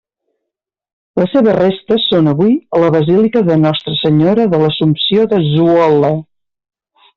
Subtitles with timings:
[1.21, 6.13] Les seves restes són avui a la Basílica de Nostra Senyora de l'Assumpció de Zwolle.